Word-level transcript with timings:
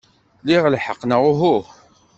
Liɣ 0.45 0.63
lḥeqq, 0.69 1.01
neɣ 1.05 1.21
uhu? 1.31 1.57